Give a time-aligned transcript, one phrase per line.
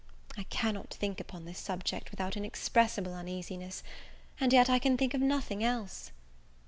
[0.35, 3.83] I cannot thimk upon this subject without inexpressible uneasiness;
[4.39, 6.09] and yet I can think of nothing else.